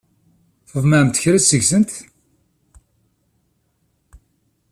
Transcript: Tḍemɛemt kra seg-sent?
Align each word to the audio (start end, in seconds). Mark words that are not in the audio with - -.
Tḍemɛemt 0.69 1.19
kra 1.23 1.37
seg-sent? 1.41 1.91